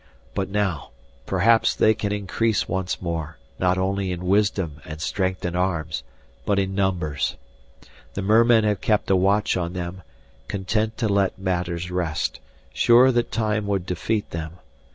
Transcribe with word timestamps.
But 0.33 0.49
now, 0.49 0.89
perhaps 1.27 1.75
they 1.75 1.93
can 1.93 2.11
increase 2.11 2.67
once 2.67 3.03
more, 3.03 3.37
not 3.59 3.77
only 3.77 4.11
in 4.11 4.25
wisdom 4.25 4.81
and 4.83 4.99
strength 4.99 5.45
of 5.45 5.55
arms, 5.55 6.01
but 6.43 6.57
in 6.57 6.73
numbers. 6.73 7.35
The 8.15 8.23
mermen 8.23 8.63
have 8.63 8.81
kept 8.81 9.11
a 9.11 9.15
watch 9.15 9.55
on 9.55 9.73
them, 9.73 10.01
content 10.47 10.97
to 10.97 11.07
let 11.07 11.37
matters 11.37 11.91
rest, 11.91 12.39
sure 12.73 13.11
that 13.11 13.31
time 13.31 13.67
would 13.67 13.85
defeat 13.85 14.31
them. 14.31 14.53